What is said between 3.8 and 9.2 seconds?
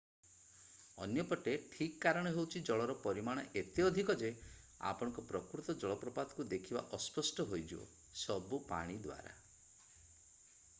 ଅଧିକ ଯେ ଆପଣଙ୍କ ପ୍ରକୃତ ଜଳପ୍ରପାତକୁ ଦେଖିବା ଅସ୍ପଷ୍ଟ ହୋଇଯିବ ସବୁ ପାଣି